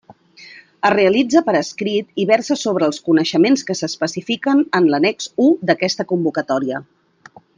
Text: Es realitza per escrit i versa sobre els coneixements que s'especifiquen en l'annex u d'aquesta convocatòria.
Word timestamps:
Es 0.87 0.91
realitza 0.93 1.41
per 1.49 1.53
escrit 1.59 2.15
i 2.23 2.25
versa 2.31 2.57
sobre 2.61 2.87
els 2.91 3.01
coneixements 3.11 3.65
que 3.69 3.77
s'especifiquen 3.83 4.65
en 4.81 4.89
l'annex 4.95 5.31
u 5.45 5.47
d'aquesta 5.71 6.09
convocatòria. 6.15 6.81